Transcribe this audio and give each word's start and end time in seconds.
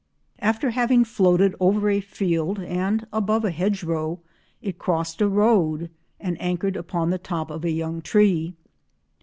After 0.39 0.71
having 0.71 1.05
floated 1.05 1.53
over 1.59 1.87
a 1.87 1.99
field 2.01 2.59
and 2.59 3.05
above 3.13 3.45
a 3.45 3.51
hedge 3.51 3.83
row, 3.83 4.19
it 4.59 4.79
crossed 4.79 5.21
a 5.21 5.29
road 5.29 5.91
and 6.19 6.41
anchored 6.41 6.75
upon 6.75 7.11
the 7.11 7.19
top 7.19 7.51
of 7.51 7.63
a 7.63 7.69
young 7.69 8.01
tree." 8.01 8.55